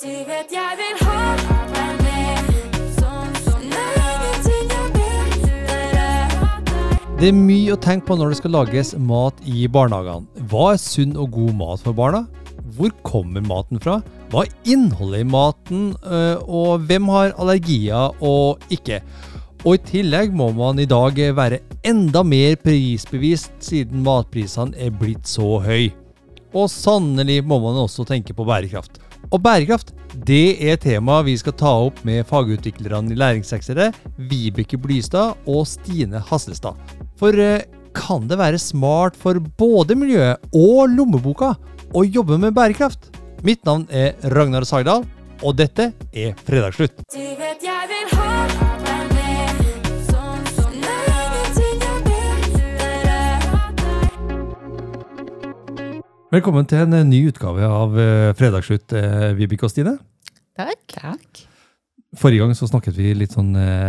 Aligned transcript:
Du 0.00 0.08
vet 0.08 0.48
jeg 0.48 0.76
vil 0.78 1.00
ha. 1.04 1.16
Det 7.20 7.28
er 7.28 7.36
mye 7.36 7.74
å 7.74 7.76
tenke 7.76 8.08
på 8.08 8.16
når 8.16 8.30
det 8.32 8.38
skal 8.38 8.54
lages 8.54 8.94
mat 8.96 9.42
i 9.44 9.66
barnehagene. 9.68 10.24
Hva 10.48 10.70
er 10.72 10.80
sunn 10.80 11.12
og 11.20 11.34
god 11.34 11.50
mat 11.58 11.84
for 11.84 11.98
barna? 11.98 12.22
Hvor 12.78 12.94
kommer 13.04 13.44
maten 13.44 13.82
fra? 13.84 13.98
Hva 14.32 14.46
er 14.46 14.72
innholdet 14.72 15.26
i 15.26 15.28
maten? 15.34 15.84
øh, 16.00 16.48
Og 16.48 16.88
hvem 16.88 17.12
har 17.12 17.34
allergier 17.36 18.16
og 18.24 18.64
ikke? 18.72 19.02
Og 19.66 19.76
i 19.76 19.84
tillegg 19.90 20.32
må 20.32 20.48
man 20.56 20.80
i 20.80 20.88
dag 20.88 21.20
være 21.36 21.60
enda 21.84 22.24
mer 22.24 22.56
prisbevisst 22.64 23.52
siden 23.68 24.00
matprisene 24.08 24.80
er 24.80 24.96
blitt 24.96 25.28
så 25.28 25.60
høy. 25.60 25.92
Og 26.56 26.72
sannelig 26.72 27.42
må 27.44 27.60
man 27.60 27.84
også 27.84 28.08
tenke 28.08 28.32
på 28.32 28.48
bærekraft. 28.48 28.96
Og 29.30 29.42
bærekraft, 29.44 29.92
det 30.26 30.58
er 30.64 30.78
temaet 30.80 31.28
vi 31.28 31.36
skal 31.38 31.54
ta 31.58 31.74
opp 31.86 32.00
med 32.08 32.26
fagutviklerne 32.26 33.14
i 33.14 33.18
Læringsseksere, 33.18 33.90
Vibeke 34.30 34.80
Blystad 34.80 35.36
og 35.46 35.68
Stine 35.70 36.22
Haslestad. 36.30 36.78
For 37.20 37.36
eh, 37.36 37.66
kan 37.94 38.26
det 38.30 38.40
være 38.40 38.58
smart 38.58 39.18
for 39.18 39.38
både 39.60 39.98
miljøet 39.98 40.50
og 40.56 40.90
lommeboka 40.96 41.54
å 41.94 42.04
jobbe 42.06 42.40
med 42.42 42.56
bærekraft? 42.56 43.10
Mitt 43.46 43.64
navn 43.68 43.86
er 43.90 44.18
Ragnar 44.34 44.66
Sagdal, 44.68 45.06
og 45.40 45.56
dette 45.56 45.92
er 46.12 46.34
Fredagsslutt. 46.44 47.06
Du 47.14 47.22
vet 47.40 47.64
jeg 47.64 47.94
vil 47.94 48.18
ha 48.18 48.69
Velkommen 56.30 56.62
til 56.70 56.84
en 56.84 56.92
eh, 56.94 57.02
ny 57.02 57.24
utgave 57.26 57.66
av 57.66 57.96
eh, 57.98 58.28
Fredagsslutt, 58.38 58.92
eh, 58.94 59.32
Vibeke 59.34 59.64
og 59.66 59.72
Stine. 59.72 59.96
Takk. 60.54 60.82
Takk. 60.92 61.40
Forrige 62.20 62.44
gang 62.44 62.52
så 62.54 62.68
snakket 62.70 62.94
vi 62.94 63.08
litt 63.18 63.32
sånn 63.34 63.48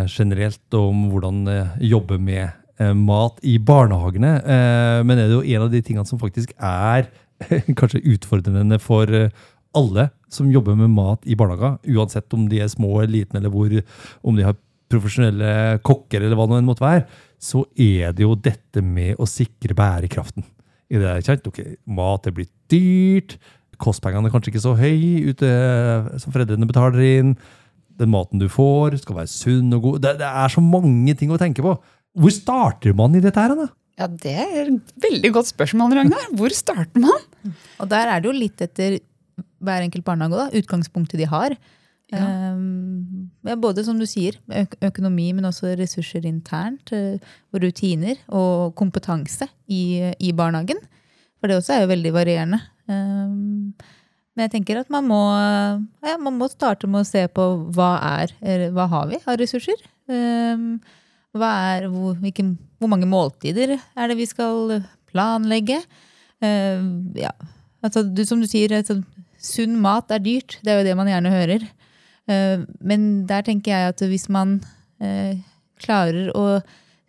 generelt 0.10 0.78
om 0.78 1.04
hvordan 1.12 1.44
jobbe 1.86 2.18
med 2.22 2.90
mat 2.98 3.38
i 3.46 3.60
barnehagene. 3.62 4.32
Eh, 4.42 5.02
men 5.06 5.22
er 5.22 5.30
det 5.30 5.36
jo 5.36 5.44
en 5.46 5.66
av 5.68 5.70
de 5.74 5.82
tingene 5.86 6.10
som 6.10 6.22
faktisk 6.22 6.56
er 6.58 7.12
kanskje 7.80 8.02
utfordrende 8.16 8.80
for 8.82 9.10
alle 9.78 10.08
som 10.34 10.50
jobber 10.50 10.80
med 10.80 10.90
mat 10.96 11.30
i 11.30 11.38
barnehager, 11.38 11.78
uansett 11.94 12.34
om 12.34 12.48
de 12.50 12.64
er 12.64 12.72
små 12.74 13.04
eller 13.04 13.20
liten, 13.20 13.38
eller 13.38 13.54
hvor, 13.54 13.76
om 14.26 14.40
de 14.40 14.48
har 14.48 14.58
profesjonelle 14.90 15.78
kokker, 15.86 16.26
eller 16.26 16.40
hva 16.40 16.50
det 16.50 16.64
måtte 16.66 16.88
være, 16.88 17.06
så 17.38 17.68
er 17.78 18.18
det 18.18 18.26
jo 18.26 18.34
dette 18.34 18.82
med 18.82 19.22
å 19.22 19.30
sikre 19.30 19.78
bærekraften. 19.78 20.50
I 20.92 21.00
det, 21.00 21.16
ikke 21.22 21.30
sant? 21.30 21.48
Ok, 21.48 21.60
mat 21.88 22.28
er 22.28 22.36
blitt 22.36 22.52
dyrt, 22.72 23.38
kostpengene 23.82 24.28
er 24.30 24.34
kanskje 24.34 24.52
ikke 24.52 24.64
så 24.64 24.76
høye 24.78 25.32
ute, 25.32 25.52
som 26.22 26.34
foreldrene 26.36 26.68
betaler 26.70 27.02
inn, 27.08 27.36
den 28.02 28.12
maten 28.12 28.42
du 28.42 28.48
får 28.52 28.98
skal 29.02 29.22
være 29.22 29.32
sunn 29.32 29.72
og 29.78 29.86
god. 29.86 30.02
Det, 30.04 30.16
det 30.22 30.28
er 30.28 30.52
så 30.54 30.64
mange 30.64 31.16
ting 31.18 31.32
å 31.34 31.40
tenke 31.42 31.64
på. 31.66 31.76
Hvor 32.18 32.34
starter 32.34 32.96
man 32.98 33.16
i 33.16 33.24
dette 33.24 33.40
her, 33.40 33.56
da? 33.56 33.70
Ja, 34.00 34.08
Det 34.10 34.34
er 34.34 34.72
et 34.72 34.94
veldig 35.04 35.32
godt 35.36 35.52
spørsmål, 35.52 35.94
Ragnar. 36.00 36.30
Hvor 36.38 36.54
starter 36.56 37.04
man? 37.04 37.54
Og 37.80 37.90
der 37.92 38.10
er 38.10 38.22
det 38.22 38.32
jo 38.32 38.38
litt 38.38 38.64
etter 38.64 38.98
hver 39.62 39.86
enkelt 39.86 40.06
barnehage, 40.08 40.40
da, 40.40 40.62
utgangspunktet 40.62 41.22
de 41.22 41.28
har. 41.30 41.56
Ja. 42.12 42.28
Ja, 43.48 43.56
både 43.58 43.84
som 43.86 43.98
du 43.98 44.06
sier, 44.06 44.36
øk 44.54 44.76
økonomi, 44.86 45.32
men 45.34 45.48
også 45.50 45.74
ressurser 45.80 46.26
internt. 46.30 46.92
eh, 46.94 47.18
rutiner 47.54 48.20
og 48.30 48.76
kompetanse 48.78 49.48
i, 49.68 50.14
i 50.20 50.32
barnehagen. 50.32 50.78
For 51.40 51.50
det 51.50 51.58
også 51.58 51.74
er 51.74 51.82
jo 51.82 51.92
veldig 51.96 52.14
varierende. 52.14 52.60
Um, 52.86 53.74
men 54.36 54.46
jeg 54.46 54.52
tenker 54.54 54.80
at 54.80 54.92
man 54.94 55.08
må, 55.10 55.22
ja, 56.06 56.18
man 56.22 56.38
må 56.38 56.48
starte 56.52 56.88
med 56.88 57.02
å 57.02 57.08
se 57.08 57.26
på 57.34 57.48
hva 57.74 57.96
er, 58.22 58.36
hva 58.76 58.86
har 58.92 59.10
vi 59.10 59.20
av 59.26 59.40
ressurser. 59.42 59.82
Um, 60.06 60.78
hva 61.34 61.50
er, 61.74 61.90
hvor, 61.90 62.14
hvilke, 62.22 62.46
hvor 62.78 62.92
mange 62.92 63.10
måltider 63.10 63.78
er 63.80 64.12
det 64.12 64.20
vi 64.20 64.30
skal 64.30 64.78
planlegge? 65.10 65.82
Um, 66.44 67.10
ja, 67.18 67.34
altså, 67.82 68.06
du, 68.06 68.22
som 68.28 68.44
du 68.44 68.48
sier, 68.50 68.78
altså, 68.78 69.02
sunn 69.42 69.80
mat 69.82 70.14
er 70.14 70.22
dyrt. 70.22 70.60
Det 70.62 70.72
er 70.72 70.82
jo 70.82 70.90
det 70.92 70.98
man 71.00 71.10
gjerne 71.10 71.34
hører. 71.34 71.72
Eh, 72.32 72.64
men 72.80 73.10
der 73.30 73.46
tenker 73.48 73.74
jeg 73.74 73.94
at 73.94 74.04
hvis 74.08 74.28
man 74.32 74.60
eh, 75.04 75.38
klarer 75.82 76.32
å 76.38 76.62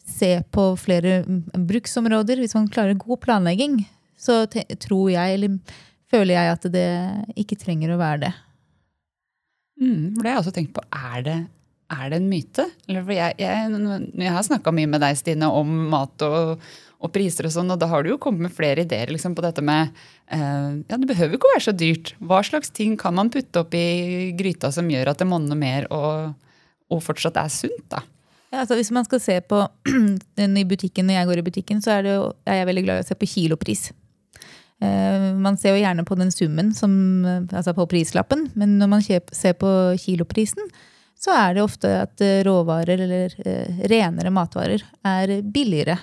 se 0.09 0.35
på 0.55 0.67
flere 0.81 1.23
mm, 1.25 1.65
bruksområder, 1.69 2.43
hvis 2.43 2.57
man 2.59 2.71
klarer 2.73 2.99
god 2.99 3.23
planlegging, 3.23 3.83
så 4.19 4.45
tror 4.51 5.11
jeg, 5.13 5.39
eller 5.39 5.59
føler 6.13 6.37
jeg 6.37 6.55
at 6.57 6.69
det 6.75 6.89
ikke 7.41 7.59
trenger 7.59 7.95
å 7.95 8.01
være 8.01 8.25
det. 8.27 8.33
Mm, 9.83 10.15
det 10.19 10.27
har 10.27 10.35
jeg 10.37 10.43
også 10.45 10.55
tenkt 10.55 10.75
på. 10.77 10.85
Er 10.95 11.25
det, 11.27 11.39
er 11.93 12.13
det 12.13 12.21
en 12.21 12.31
myte? 12.31 12.67
Jeg, 12.91 13.05
jeg, 13.39 13.83
jeg 14.19 14.33
har 14.35 14.47
snakka 14.47 14.73
mye 14.75 14.91
med 14.91 15.03
deg, 15.05 15.19
Stine, 15.19 15.51
om 15.53 15.71
mat 15.93 16.25
og, 16.27 16.63
og 17.03 17.13
priser 17.15 17.49
og 17.49 17.55
sånn, 17.55 17.73
og 17.75 17.81
da 17.81 17.89
har 17.91 18.05
du 18.05 18.13
jo 18.13 18.21
kommet 18.23 18.47
med 18.47 18.55
flere 18.55 18.87
ideer 18.87 19.13
liksom, 19.13 19.37
på 19.39 19.45
dette 19.45 19.65
med 19.65 19.91
eh, 20.33 20.79
Ja, 20.89 20.97
det 20.97 21.09
behøver 21.11 21.37
ikke 21.37 21.51
å 21.51 21.55
være 21.57 21.67
så 21.69 21.77
dyrt. 21.77 22.15
Hva 22.23 22.43
slags 22.47 22.73
ting 22.75 22.97
kan 23.01 23.17
man 23.19 23.33
putte 23.33 23.65
opp 23.65 23.77
i 23.77 24.33
gryta 24.39 24.73
som 24.75 24.91
gjør 24.91 25.13
at 25.13 25.23
det 25.23 25.29
monner 25.31 25.59
mer 25.59 25.89
og, 25.93 26.33
og 26.93 27.05
fortsatt 27.05 27.41
er 27.41 27.53
sunt, 27.53 27.87
da? 27.93 28.05
Ja, 28.53 28.63
altså 28.67 28.77
hvis 28.77 28.93
man 28.93 29.07
skal 29.09 29.21
se 29.25 29.39
på 29.49 29.65
den 30.41 30.57
i 30.61 30.69
butikken, 30.69 31.09
Når 31.09 31.15
jeg 31.15 31.29
går 31.31 31.41
i 31.41 31.49
butikken, 31.49 31.83
så 31.85 31.99
er, 31.99 32.07
det 32.07 32.17
er 32.45 32.61
jeg 32.61 32.69
veldig 32.69 32.85
glad 32.85 33.01
i 33.01 33.05
å 33.07 33.09
se 33.09 33.17
på 33.17 33.29
kilopris. 33.35 33.91
Eh, 34.83 35.29
man 35.39 35.57
ser 35.57 35.77
jo 35.77 35.83
gjerne 35.83 36.05
på 36.05 36.19
den 36.19 36.33
summen, 36.35 36.73
som, 36.75 36.93
eh, 37.25 37.45
altså 37.57 37.73
på 37.77 37.87
prislappen, 37.89 38.51
men 38.59 38.77
når 38.81 38.91
man 38.91 39.05
kjøper, 39.05 39.37
ser 39.37 39.55
på 39.57 39.71
kiloprisen, 40.03 40.69
så 41.23 41.31
er 41.39 41.55
det 41.55 41.63
ofte 41.63 41.91
at 42.03 42.23
eh, 42.25 42.41
råvarer 42.47 43.05
eller 43.05 43.35
eh, 43.47 43.83
renere 43.91 44.33
matvarer 44.35 44.83
er 45.07 45.37
billigere. 45.43 45.99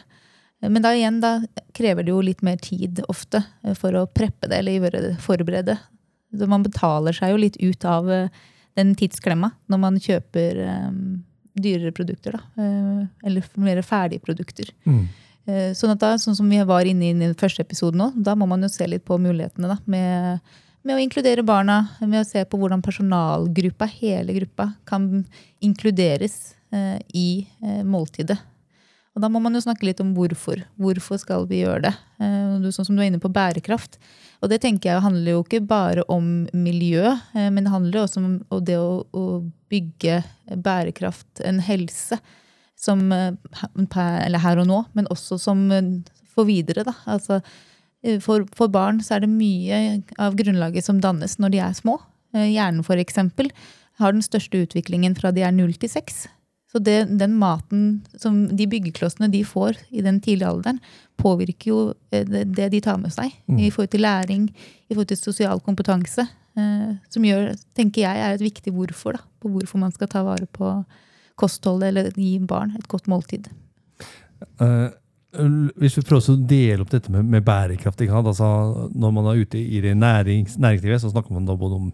Men 0.63 0.83
da 0.83 0.93
igjen, 0.95 1.19
da 1.23 1.33
krever 1.75 2.03
det 2.07 2.11
jo 2.13 2.21
litt 2.23 2.41
mer 2.43 2.59
tid 2.63 3.01
ofte 3.11 3.41
eh, 3.63 3.75
for 3.75 3.95
å 3.99 4.05
preppe 4.07 4.47
det 4.51 4.61
eller 4.61 4.77
gjøre 4.79 5.15
forberede. 5.23 5.75
Så 6.35 6.47
man 6.47 6.63
betaler 6.63 7.15
seg 7.15 7.33
jo 7.33 7.41
litt 7.41 7.57
ut 7.59 7.85
av 7.89 8.07
eh, 8.11 8.29
den 8.79 8.93
tidsklemma 8.95 9.51
når 9.67 9.81
man 9.83 9.99
kjøper 10.03 10.59
eh, 10.67 10.91
dyrere 11.59 11.91
produkter, 11.95 12.37
da. 12.39 12.63
Eh, 12.63 13.01
eller 13.27 13.49
mer 13.59 13.81
ferdige 13.83 14.23
produkter. 14.23 14.71
Eh, 14.87 15.71
Sånn 15.73 15.95
da, 15.97 16.13
sånn 16.21 16.35
som 16.37 16.47
vi 16.51 16.59
var 16.67 16.85
inne 16.85 17.07
i 17.09 17.13
den 17.17 17.31
første 17.39 17.63
episoden 17.65 17.97
nå, 18.03 18.11
da 18.21 18.35
må 18.37 18.45
man 18.47 18.61
jo 18.61 18.69
se 18.69 18.85
litt 18.87 19.03
på 19.07 19.17
mulighetene 19.17 19.71
da, 19.71 19.79
med, 19.89 20.51
med 20.85 20.95
å 20.95 21.01
inkludere 21.03 21.43
barna, 21.45 21.81
med 22.01 22.21
å 22.21 22.27
se 22.27 22.43
på 22.47 22.59
hvordan 22.59 22.83
personalgruppa, 22.85 23.87
hele 23.99 24.35
gruppa, 24.37 24.71
kan 24.89 25.25
inkluderes 25.65 26.55
eh, 26.71 26.97
i 27.13 27.29
eh, 27.63 27.83
måltidet. 27.83 28.39
Og 29.17 29.23
da 29.23 29.29
må 29.31 29.41
man 29.43 29.57
jo 29.57 29.63
snakke 29.63 29.87
litt 29.87 29.99
om 30.03 30.13
hvorfor. 30.15 30.61
Hvorfor 30.79 31.19
skal 31.19 31.47
vi 31.49 31.63
gjøre 31.63 31.89
det? 31.89 31.93
Eh, 32.23 32.69
sånn 32.71 32.87
som 32.87 32.95
du 32.95 33.01
er 33.03 33.09
inne 33.09 33.21
på 33.21 33.31
bærekraft. 33.33 33.97
Og 34.39 34.51
det 34.51 34.61
tenker 34.63 34.93
jeg 34.93 35.03
handler 35.03 35.33
jo 35.33 35.41
ikke 35.43 35.63
bare 35.67 36.05
om 36.11 36.45
miljø, 36.55 37.11
eh, 37.35 37.49
men 37.51 37.65
det 37.65 37.73
handler 37.73 38.05
også 38.05 38.21
om 38.21 38.29
om 38.47 38.61
det 38.63 38.77
å, 38.79 39.01
å 39.11 39.25
bygge 39.69 40.21
bærekraft, 40.63 41.41
en 41.45 41.59
helse, 41.63 42.19
som 42.79 43.11
eh, 43.11 43.35
her 43.99 44.61
og 44.61 44.69
nå, 44.69 44.79
men 44.95 45.09
også 45.11 45.39
som 45.41 45.67
eh, 45.75 45.91
for 46.31 46.47
videre. 46.47 46.85
Da. 46.87 46.95
Altså, 47.09 47.41
for, 48.23 48.45
for 48.55 48.71
barn 48.71 49.01
så 49.03 49.17
er 49.17 49.25
det 49.25 49.31
mye 49.31 49.99
av 50.21 50.37
grunnlaget 50.39 50.85
som 50.85 51.01
dannes 51.03 51.37
når 51.39 51.55
de 51.55 51.61
er 51.65 51.77
små. 51.77 51.97
Eh, 52.35 52.51
Hjernen 52.53 52.85
for 52.85 53.01
eksempel 53.01 53.51
har 53.99 54.15
den 54.15 54.23
største 54.23 54.61
utviklingen 54.63 55.17
fra 55.17 55.33
de 55.35 55.43
er 55.43 55.55
0 55.55 55.73
til 55.81 55.91
6. 55.91 56.27
Så 56.69 56.79
det, 56.85 56.99
den 57.17 57.33
maten 57.41 58.03
som 58.21 58.43
de 58.55 58.67
byggeklossene 58.69 59.31
de 59.33 59.41
får 59.47 59.79
i 59.89 60.03
den 60.05 60.19
tidlige 60.21 60.51
alderen, 60.51 60.79
påvirker 61.17 61.71
jo 61.71 61.79
eh, 62.13 62.27
det, 62.29 62.69
de 62.71 62.81
tar 62.85 62.99
med 63.01 63.13
seg. 63.15 63.33
I 63.49 63.71
forhold 63.73 63.89
til 63.95 64.05
læring, 64.05 64.49
i 64.87 64.93
forhold 64.93 65.09
til 65.09 65.17
sosial 65.19 65.63
kompetanse. 65.65 66.27
Eh, 66.59 66.91
som 67.09 67.25
gjør, 67.25 67.51
tenker 67.77 68.05
jeg, 68.05 68.21
er 68.21 68.37
et 68.37 68.45
viktig 68.45 68.73
hvorfor. 68.75 69.17
da, 69.17 69.25
På 69.41 69.49
hvorfor 69.49 69.81
man 69.81 69.91
skal 69.91 70.11
ta 70.11 70.23
vare 70.23 70.45
på 70.45 70.71
kostholdet 71.39 71.89
eller 71.89 72.11
gi 72.15 72.37
barn 72.39 72.75
et 72.77 72.87
godt 72.87 73.07
måltid. 73.07 73.49
Eh, 74.61 74.89
hvis 75.29 75.97
vi 75.99 76.01
prøver 76.01 76.31
å 76.33 76.37
dele 76.49 76.81
opp 76.81 76.89
dette 76.89 77.11
med, 77.13 77.25
med 77.29 77.43
bærekraft? 77.45 78.01
Altså, 78.01 78.89
Når 78.95 79.11
man 79.13 79.27
er 79.29 79.43
ute 79.43 79.59
i 79.61 79.81
det 79.83 79.95
nærings, 79.97 80.57
næringslivet, 80.57 81.01
så 81.01 81.11
snakker 81.11 81.33
man 81.35 81.45
da 81.45 81.55
både 81.55 81.75
om 81.77 81.91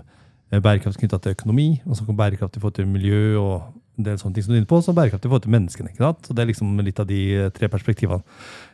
eh, 0.52 0.62
bærekraft 0.62 1.00
knytta 1.02 1.20
til 1.20 1.36
økonomi, 1.36 1.82
og 1.86 1.98
så 1.98 2.08
om 2.08 2.16
bærekraft 2.16 2.56
i 2.56 2.64
forhold 2.64 2.78
til 2.80 2.88
miljø 2.88 3.36
og 3.42 3.74
en 3.98 4.08
del 4.08 4.18
sånne 4.20 4.36
ting 4.36 4.44
som 4.46 4.54
du 4.54 4.58
er 4.58 4.64
inne 4.64 4.72
på, 4.72 4.80
så 4.84 4.96
bærekraft 4.96 5.26
i 5.26 5.30
forhold 5.30 5.46
til 5.46 5.56
menneskene. 5.56 5.92
ikke 5.92 6.04
sant? 6.04 6.28
Så 6.28 6.34
Det 6.36 6.44
er 6.44 6.50
liksom 6.52 6.80
litt 6.84 7.00
av 7.00 7.08
de 7.12 7.22
eh, 7.36 7.52
tre 7.56 7.68
perspektivene. 7.72 8.24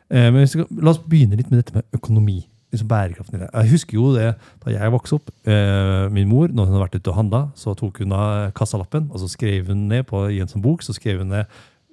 Eh, 0.09 0.29
Men 0.29 0.45
vi, 0.45 0.65
la 0.81 0.93
oss 0.93 1.01
begynne 1.01 1.37
litt 1.37 1.51
med 1.51 1.63
dette 1.63 1.73
med 1.75 1.85
økonomi. 1.97 2.43
liksom 2.71 2.87
bærekraften 2.87 3.35
i 3.35 3.39
det. 3.41 3.49
Jeg 3.51 3.71
husker 3.73 3.97
jo 3.97 4.13
det 4.15 4.35
da 4.63 4.71
jeg 4.71 4.91
vokste 4.93 5.17
opp. 5.17 5.31
Eh, 5.43 6.07
min 6.09 6.29
mor, 6.29 6.47
når 6.47 6.65
hun 6.65 6.73
hadde 6.73 6.85
vært 6.85 7.01
ute 7.01 7.11
og 7.11 7.17
handla, 7.17 7.41
så 7.55 7.73
tok 7.75 7.99
hun 7.99 8.13
av 8.13 8.53
kassalappen, 8.53 9.09
og 9.11 9.19
så 9.19 9.27
skrev 9.27 9.67
hun 9.67 9.89
ned 9.89 10.05
på, 10.07 10.29
i 10.31 10.39
en 10.39 10.47
sånn 10.47 10.63
bok 10.63 10.81
så 10.85 10.93
skrev 10.95 11.19
hun 11.19 11.33
ned 11.33 11.45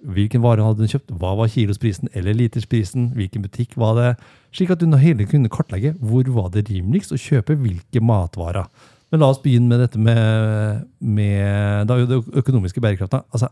hvilken 0.06 0.42
vare 0.44 0.62
hadde 0.62 0.84
hun 0.84 0.90
kjøpt, 0.90 1.14
hva 1.18 1.32
var 1.38 1.50
kilosprisen 1.50 2.10
eller 2.16 2.36
litersprisen, 2.38 3.10
hvilken 3.18 3.42
butikk 3.44 3.74
var 3.80 3.96
det, 3.98 4.10
slik 4.54 4.70
at 4.74 4.82
hun 4.84 4.94
hele 5.00 5.26
kunne 5.28 5.50
kartlegge 5.52 5.94
hvor 5.98 6.28
var 6.36 6.52
det 6.54 6.68
rimeligst 6.68 7.14
å 7.14 7.20
kjøpe 7.20 7.58
hvilke 7.58 8.02
matvarer. 8.04 8.68
Men 9.10 9.22
la 9.22 9.30
oss 9.32 9.40
begynne 9.42 9.70
med 9.70 9.82
dette 9.82 10.00
med, 10.00 10.84
med 11.00 11.88
da 11.88 11.96
det 12.06 12.20
økonomiske 12.42 12.82
bærekraften. 12.84 13.24
Altså, 13.32 13.48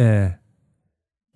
eh, 0.00 0.32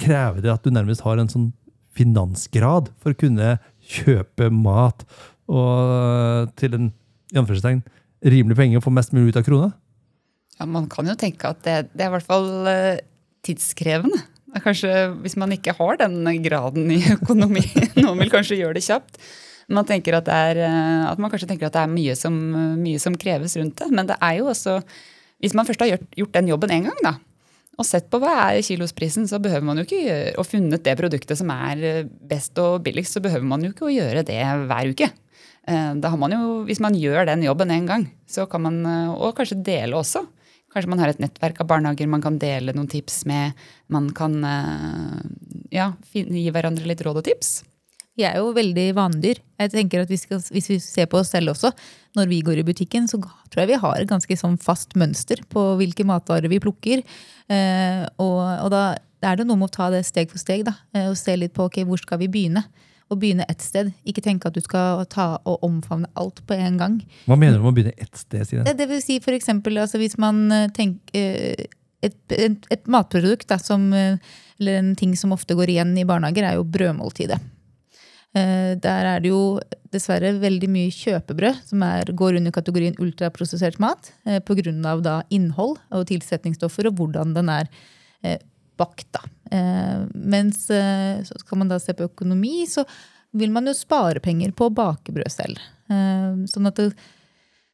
krever 0.00 0.40
det 0.43 0.52
at 0.55 0.64
du 0.64 0.72
nærmest 0.72 1.05
har 1.05 1.20
en 1.20 1.31
sånn 1.31 1.50
finansgrad 1.99 2.90
for 3.02 3.12
å 3.12 3.19
kunne 3.19 3.58
kjøpe 3.88 4.49
mat 4.55 5.05
og 5.49 6.50
til 6.60 6.75
en 6.76 6.88
anførselstegn, 7.37 7.82
rimelig 8.25 8.56
penge 8.58 8.78
og 8.78 8.84
få 8.84 8.93
mest 8.94 9.14
mulig 9.16 9.32
ut 9.32 9.40
av 9.40 9.46
krona? 9.46 9.70
Ja, 10.58 10.66
Man 10.66 10.88
kan 10.90 11.06
jo 11.06 11.14
tenke 11.19 11.52
at 11.52 11.62
det, 11.64 11.76
det 11.94 12.05
er 12.05 12.10
i 12.10 12.16
hvert 12.16 12.28
fall 12.28 12.69
eh, 12.70 13.00
tidskrevende. 13.46 14.25
Kanskje 14.65 14.93
Hvis 15.23 15.37
man 15.37 15.53
ikke 15.53 15.75
har 15.77 15.99
den 16.00 16.23
graden 16.45 16.91
i 16.95 17.03
økonomi. 17.19 17.62
Noen 18.00 18.19
vil 18.23 18.33
kanskje 18.33 18.59
gjøre 18.61 18.79
det 18.79 18.87
kjapt. 18.87 19.21
Man 19.69 19.85
tenker 19.85 20.17
at, 20.17 20.29
er, 20.33 20.56
eh, 20.65 21.05
at 21.11 21.19
man 21.21 21.29
kanskje 21.33 21.50
tenker 21.50 21.69
at 21.69 21.75
det 21.77 21.83
er 21.85 21.93
mye 21.93 22.15
som, 22.17 22.35
mye 22.81 23.00
som 23.03 23.17
kreves 23.21 23.56
rundt 23.61 23.77
det. 23.83 23.91
Men 23.93 24.09
det 24.09 24.17
er 24.25 24.39
jo 24.41 24.47
også 24.49 24.79
Hvis 25.39 25.55
man 25.55 25.69
først 25.69 25.85
har 25.85 25.91
gjort, 25.93 26.06
gjort 26.17 26.33
den 26.35 26.49
jobben 26.50 26.73
én 26.75 26.87
gang, 26.89 26.97
da, 27.05 27.12
og 27.79 27.87
sett 27.87 28.09
på 28.11 28.19
hva 28.19 28.33
er 28.49 28.62
kilosprisen, 28.67 29.29
så 29.31 29.39
behøver 29.39 29.62
man 29.69 29.79
jo 29.79 29.85
ikke 29.87 30.00
gjøre, 30.03 30.33
og 30.41 30.49
funnet 30.49 30.83
det 30.83 30.97
produktet 30.99 31.39
som 31.39 31.53
er 31.55 31.85
eh, 31.87 32.09
best 32.33 32.59
og 32.59 32.81
billigst, 32.83 33.15
så 33.15 33.23
behøver 33.23 33.47
man 33.47 33.62
jo 33.62 33.71
ikke 33.71 33.87
å 33.87 33.93
gjøre 33.93 34.25
det 34.27 34.41
hver 34.65 34.91
uke. 34.91 35.11
Eh, 35.69 35.93
Da 36.01 36.11
har 36.11 36.19
man 36.19 36.35
jo, 36.35 36.65
Hvis 36.67 36.81
man 36.83 36.97
gjør 36.99 37.29
den 37.29 37.44
jobben 37.47 37.71
én 37.71 37.87
gang, 37.87 38.09
så 38.27 38.49
kan 38.51 38.65
man, 38.67 38.81
og 39.15 39.37
kanskje 39.37 39.61
dele 39.62 40.01
også. 40.01 40.25
Kanskje 40.79 40.93
man 40.93 41.01
har 41.03 41.11
et 41.11 41.19
nettverk 41.19 41.59
av 41.59 41.67
barnehager 41.73 42.07
man 42.07 42.23
kan 42.23 42.37
dele 42.39 42.71
noen 42.77 42.87
tips 42.87 43.25
med. 43.27 43.59
Man 43.91 44.13
kan 44.15 44.37
eh, 44.47 45.17
ja, 45.75 45.91
gi 46.15 46.45
hverandre 46.55 46.87
litt 46.87 47.03
råd 47.03 47.19
og 47.19 47.27
tips. 47.27 47.57
Vi 48.19 48.23
er 48.27 48.39
jo 48.39 48.53
veldig 48.55 48.85
vanedyr. 48.95 49.41
Jeg 49.59 49.73
tenker 49.75 50.05
at 50.05 50.11
vi 50.11 50.19
skal, 50.19 50.39
Hvis 50.55 50.71
vi 50.71 50.79
ser 50.83 51.07
på 51.11 51.19
oss 51.19 51.33
selv 51.35 51.51
også, 51.53 51.73
når 52.19 52.31
vi 52.31 52.41
går 52.47 52.63
i 52.63 52.67
butikken, 52.67 53.11
så 53.11 53.19
tror 53.19 53.63
jeg 53.63 53.73
vi 53.73 53.83
har 53.83 53.99
et 53.99 54.11
ganske 54.11 54.39
sånn 54.39 54.57
fast 54.59 54.95
mønster 54.99 55.43
på 55.51 55.65
hvilke 55.79 56.07
matvarer 56.07 56.51
vi 56.51 56.63
plukker. 56.63 57.03
Eh, 57.51 58.05
og, 58.23 58.39
og 58.39 58.71
da 58.75 58.83
er 59.23 59.39
det 59.39 59.47
noe 59.47 59.59
med 59.59 59.73
å 59.73 59.77
ta 59.81 59.91
det 59.91 60.05
steg 60.07 60.31
for 60.31 60.39
steg 60.39 60.63
da, 60.67 60.77
eh, 60.95 61.11
og 61.11 61.19
se 61.19 61.35
litt 61.35 61.55
på 61.59 61.67
ok, 61.67 61.83
hvor 61.91 61.99
skal 61.99 62.23
vi 62.23 62.31
begynne. 62.31 62.63
Og 63.08 63.20
begynne 63.22 63.46
ett 63.49 63.62
sted. 63.64 63.90
Ikke 64.05 64.20
tenke 64.25 64.50
at 64.50 64.56
du 64.56 64.60
skal 64.60 65.06
ta 65.08 65.38
og 65.49 65.62
omfavne 65.64 66.10
alt 66.20 66.43
på 66.44 66.56
en 66.58 66.76
gang. 66.81 66.99
Hva 67.25 67.38
mener 67.40 67.56
du 67.56 67.64
med 67.64 67.72
å 67.72 67.76
begynne 67.78 67.96
ett 67.96 68.20
sted? 68.20 68.44
Siden? 68.44 68.66
Det, 68.69 68.76
det 68.76 68.88
vil 68.90 69.00
si 69.00 69.16
for 69.25 69.37
eksempel, 69.37 69.81
altså 69.81 70.00
hvis 70.02 70.19
man 70.20 70.43
eh, 70.52 70.66
tenker 70.76 71.64
et, 72.05 72.19
et, 72.37 72.69
et 72.70 72.90
matprodukt 72.90 73.49
da, 73.49 73.58
som, 73.62 73.88
eh, 73.96 74.19
eller 74.60 74.82
en 74.82 74.93
ting 74.99 75.14
som 75.16 75.32
ofte 75.32 75.56
går 75.58 75.72
igjen 75.72 75.96
i 75.99 76.06
barnehager, 76.08 76.50
er 76.50 76.58
jo 76.58 76.66
brødmåltidet. 76.69 77.40
Eh, 78.37 78.76
Der 78.76 79.10
er 79.14 79.25
det 79.25 79.32
jo 79.32 79.58
dessverre 79.88 80.34
veldig 80.37 80.69
mye 80.69 80.93
kjøpebrød 80.93 81.62
som 81.70 81.82
er, 81.87 82.12
går 82.12 82.37
under 82.43 82.52
kategorien 82.52 82.99
ultraprosessert 83.00 83.81
mat 83.81 84.12
eh, 84.28 84.37
pga. 84.44 85.22
innhold 85.31 85.78
og 85.90 86.06
tilsetningsstoffer 86.12 86.90
og 86.90 87.00
hvordan 87.00 87.32
den 87.32 87.49
er 87.49 87.72
bakt. 88.79 89.09
Da. 89.15 89.23
Eh, 89.51 90.01
Mens 90.15 90.67
eh, 90.71 91.21
så 91.27 91.39
skal 91.43 91.63
man 91.63 91.71
da 91.71 91.81
se 91.83 91.95
på 91.97 92.09
økonomi, 92.09 92.63
så 92.71 92.87
vil 93.37 93.53
man 93.53 93.69
jo 93.69 93.77
spare 93.77 94.23
penger 94.25 94.55
på 94.57 94.69
å 94.69 94.75
bake 94.75 95.13
brød 95.15 95.33
selv. 95.35 95.63
Eh, 95.93 96.45
Sånn 96.49 96.71
at 96.71 96.81
det, 96.81 96.93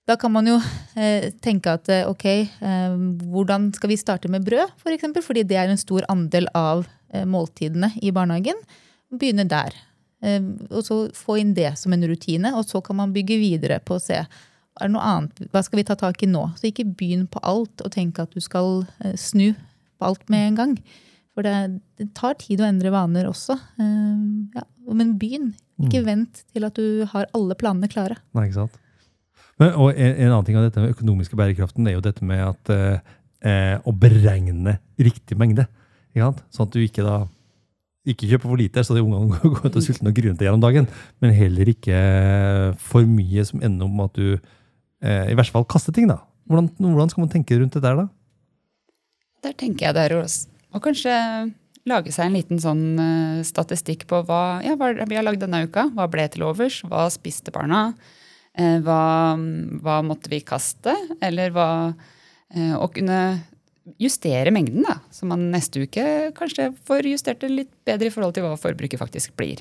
da 0.05 0.17
kan 0.21 0.33
man 0.35 0.49
jo 0.49 0.59
eh, 1.01 1.31
tenke 1.45 1.73
at 1.79 1.89
ok, 2.11 2.25
eh, 2.29 2.97
hvordan 3.33 3.71
skal 3.77 3.93
vi 3.93 4.01
starte 4.01 4.29
med 4.33 4.45
brød, 4.45 4.75
for 4.81 4.93
eksempel, 4.93 5.25
fordi 5.25 5.47
det 5.49 5.57
er 5.61 5.73
en 5.73 5.81
stor 5.81 6.05
andel 6.13 6.49
av 6.59 6.85
eh, 7.13 7.25
måltidene 7.25 7.95
i 8.05 8.13
barnehagen. 8.13 8.61
Begynne 9.15 9.47
der. 9.49 9.77
Og 10.25 10.81
så 10.87 10.97
få 11.13 11.35
inn 11.37 11.51
det 11.53 11.75
som 11.77 11.93
en 11.93 12.05
rutine, 12.09 12.55
og 12.57 12.65
så 12.65 12.81
kan 12.81 12.97
man 12.97 13.13
bygge 13.13 13.37
videre 13.37 13.77
på 13.85 13.99
å 13.99 14.03
se 14.03 14.23
er 14.25 14.89
det 14.89 14.95
noe 14.95 15.05
annet, 15.05 15.43
hva 15.53 15.61
skal 15.63 15.79
vi 15.79 15.85
ta 15.87 15.95
tak 16.01 16.23
i 16.25 16.29
nå. 16.31 16.47
Så 16.57 16.71
ikke 16.71 16.87
begynn 16.97 17.27
på 17.31 17.43
alt 17.45 17.85
og 17.85 17.93
tenk 17.95 18.19
at 18.19 18.33
du 18.33 18.41
skal 18.43 18.87
snu 19.21 19.53
på 19.99 20.09
alt 20.11 20.25
med 20.33 20.49
en 20.49 20.61
gang. 20.61 20.79
For 21.35 21.47
det, 21.47 21.81
det 21.99 22.13
tar 22.15 22.37
tid 22.39 22.63
å 22.63 22.69
endre 22.69 22.93
vaner 22.95 23.27
også. 23.27 23.57
Uh, 23.81 24.47
ja. 24.55 24.65
Men 24.95 25.17
begynn. 25.19 25.53
Ikke 25.83 26.05
vent 26.07 26.45
til 26.55 26.67
at 26.69 26.77
du 26.79 27.03
har 27.11 27.27
alle 27.35 27.57
planene 27.59 27.91
klare. 27.91 28.21
Nei, 28.37 28.47
ikke 28.47 28.63
sant? 28.63 28.81
Men, 29.59 29.75
og 29.79 29.95
en, 29.95 30.13
en 30.13 30.33
annen 30.33 30.47
ting 30.47 30.59
av 30.59 30.67
dette 30.67 30.83
med 30.83 30.95
økonomiske 30.95 31.39
bærekraften 31.39 31.87
er 31.89 31.97
jo 31.97 32.05
dette 32.05 32.27
med 32.27 32.43
at 32.43 32.71
eh, 32.75 33.15
eh, 33.47 33.77
å 33.83 33.95
beregne 33.95 34.77
riktig 34.99 35.39
mengde. 35.39 35.67
Ikke 36.13 36.29
sant? 36.29 36.43
Sånn 36.55 36.69
at 36.69 36.77
du 36.77 36.83
ikke 36.83 37.07
da 37.07 37.23
ikke 38.05 38.29
kjøper 38.29 38.51
for 38.51 38.61
lite, 38.61 38.83
så 38.85 38.97
de 38.97 39.03
ungene 39.03 39.39
går 39.55 39.71
ut 39.71 39.79
og 39.81 39.85
sultne 39.85 40.11
og 40.13 40.19
grunner 40.19 40.47
gjennom 40.47 40.65
dagen. 40.65 40.89
Men 41.23 41.35
heller 41.37 41.71
ikke 41.71 42.01
for 42.91 43.07
mye 43.09 43.47
som 43.49 43.63
ender 43.65 43.89
om 43.89 44.05
at 44.05 44.19
du 44.19 44.35
eh, 44.35 45.31
i 45.31 45.39
verste 45.39 45.57
fall 45.57 45.67
kaster 45.71 45.95
ting. 45.97 46.11
da. 46.11 46.21
Hvordan, 46.51 46.71
hvordan 46.79 47.13
skal 47.13 47.25
man 47.25 47.33
tenke 47.33 47.59
rundt 47.59 47.79
det 47.79 47.85
der, 47.85 48.05
da? 48.05 48.09
Der 49.45 49.53
tenker 49.61 49.91
jeg 49.91 49.97
det 49.97 50.09
er 50.09 50.17
å 50.17 50.81
kanskje 50.83 51.15
lage 51.89 52.13
seg 52.15 52.29
en 52.29 52.37
liten 52.39 52.61
sånn 52.61 52.85
eh, 53.01 53.41
statistikk 53.47 54.07
på 54.11 54.23
hva, 54.25 54.61
ja, 54.65 54.77
hva 54.81 54.93
vi 54.97 55.19
har 55.19 55.27
lagd 55.27 55.43
denne 55.45 55.65
uka. 55.69 55.91
Hva 55.95 56.09
ble 56.11 56.27
til 56.33 56.47
overs? 56.47 56.81
Hva 56.89 57.07
spiste 57.13 57.53
barna? 57.55 57.91
Eh, 58.57 58.79
hva, 58.85 59.37
hva 59.85 59.99
måtte 60.07 60.33
vi 60.33 60.41
kaste? 60.47 60.95
Eller 61.25 61.53
hva 61.55 61.69
eh, 62.55 62.73
Å 62.79 62.89
kunne 62.95 63.21
justere 64.01 64.53
mengden, 64.55 64.87
da. 64.87 64.97
Så 65.13 65.29
man 65.29 65.51
neste 65.53 65.85
uke 65.85 66.33
kanskje 66.37 66.71
får 66.89 67.11
justert 67.11 67.45
det 67.45 67.53
litt 67.53 67.73
bedre 67.85 68.09
i 68.09 68.15
forhold 68.15 68.37
til 68.37 68.47
hva 68.47 68.57
forbruket 68.57 69.03
faktisk 69.03 69.35
blir. 69.37 69.61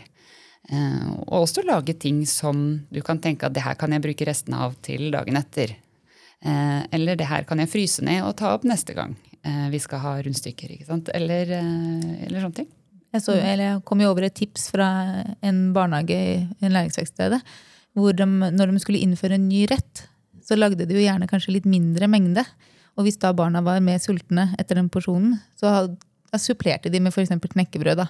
Og 1.27 1.41
også 1.41 1.65
lage 1.67 1.91
ting 1.99 2.21
som 2.23 2.61
du 2.87 3.01
kan 3.03 3.19
tenke 3.19 3.43
at 3.43 3.51
det 3.51 3.65
her 3.65 3.75
kan 3.75 3.91
jeg 3.91 3.99
bruke 4.05 4.23
resten 4.29 4.55
av 4.55 4.77
til 4.79 5.09
dagen 5.11 5.35
etter. 5.35 5.73
Eller 6.39 7.19
det 7.19 7.27
her 7.27 7.43
kan 7.49 7.59
jeg 7.59 7.73
fryse 7.73 8.05
ned 8.07 8.23
og 8.23 8.37
ta 8.39 8.53
opp 8.55 8.63
neste 8.63 8.95
gang 8.95 9.17
vi 9.43 9.79
skal 9.83 9.99
ha 10.03 10.13
rundstykker. 10.23 10.71
ikke 10.71 10.87
sant? 10.87 11.11
Eller, 11.13 11.49
eh, 11.57 12.25
eller 12.27 12.43
sånne 12.45 12.59
ting. 12.61 12.69
Jeg, 13.13 13.21
så, 13.21 13.35
jeg 13.37 13.81
kom 13.85 14.01
jo 14.01 14.09
over 14.09 14.25
et 14.25 14.33
tips 14.33 14.71
fra 14.73 14.87
en 15.45 15.59
barnehage 15.75 16.15
i 16.17 16.65
en 16.65 16.73
læringsverksted. 16.73 17.35
Hvor 17.93 18.15
de, 18.17 18.25
når 18.25 18.71
de 18.71 18.81
skulle 18.81 19.03
innføre 19.05 19.37
en 19.37 19.49
ny 19.49 19.67
rett, 19.69 20.07
så 20.43 20.57
lagde 20.57 20.87
de 20.87 20.97
jo 20.97 21.03
gjerne 21.03 21.29
kanskje 21.29 21.53
litt 21.57 21.67
mindre 21.69 22.09
mengde. 22.09 22.45
Og 22.97 23.05
hvis 23.05 23.19
da 23.21 23.33
barna 23.35 23.61
var 23.65 23.83
mer 23.85 24.01
sultne 24.01 24.49
etter 24.61 24.79
den 24.79 24.89
porsjonen, 24.93 25.37
så 25.59 25.93
supplerte 26.41 26.89
de 26.89 27.01
med 27.03 27.13
f.eks. 27.13 27.35
knekkebrød. 27.37 28.01
da. 28.01 28.09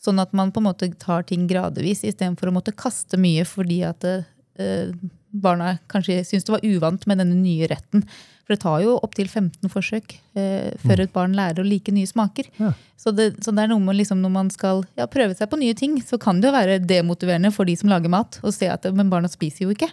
Sånn 0.00 0.20
at 0.22 0.32
man 0.36 0.52
på 0.54 0.62
en 0.62 0.68
måte 0.70 0.88
tar 1.00 1.26
ting 1.28 1.48
gradvis, 1.50 2.04
istedenfor 2.06 2.48
å 2.48 2.56
måtte 2.60 2.76
kaste 2.76 3.18
mye 3.20 3.44
fordi 3.48 3.82
at 3.88 4.06
eh, 4.06 4.94
barna 5.30 5.76
kanskje 5.92 6.22
syntes 6.24 6.46
det 6.48 6.54
var 6.54 6.66
uvant 6.66 7.06
med 7.06 7.20
denne 7.20 7.36
nye 7.38 7.68
retten. 7.70 8.04
For 8.48 8.54
det 8.56 8.62
tar 8.62 8.80
jo 8.80 8.94
opptil 9.04 9.28
15 9.28 9.68
forsøk 9.68 10.14
eh, 10.40 10.70
før 10.80 11.02
et 11.04 11.12
barn 11.12 11.34
lærer 11.36 11.60
å 11.60 11.68
like 11.68 11.92
nye 11.92 12.08
smaker. 12.08 12.46
Ja. 12.56 12.70
Så 12.96 13.12
det, 13.12 13.34
så 13.44 13.52
det 13.52 13.66
er 13.66 13.72
noe 13.74 13.84
med 13.84 13.98
liksom 13.98 14.22
når 14.24 14.32
man 14.32 14.52
skal 14.52 14.80
ja, 14.96 15.04
prøve 15.10 15.36
seg 15.36 15.50
på 15.52 15.58
nye 15.60 15.76
ting, 15.76 15.98
så 16.00 16.16
kan 16.22 16.40
det 16.40 16.48
jo 16.48 16.54
være 16.56 16.78
demotiverende 16.80 17.52
for 17.52 17.68
de 17.68 17.76
som 17.76 17.92
lager 17.92 18.12
mat, 18.12 18.40
å 18.40 18.52
se 18.54 18.70
at 18.72 18.88
men 18.96 19.12
barna 19.12 19.28
spiser 19.28 19.66
jo 19.66 19.76
ikke. 19.76 19.90